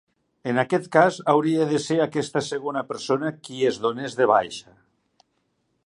En 0.51 0.59
aquest 0.61 0.87
cas 0.95 1.19
hauria 1.33 1.67
de 1.73 1.81
ser 1.83 1.97
aquesta 2.07 2.43
segona 2.47 2.83
persona 2.93 3.33
qui 3.45 3.63
es 3.73 3.79
donés 3.85 4.19
de 4.23 4.29
baixa. 4.33 4.75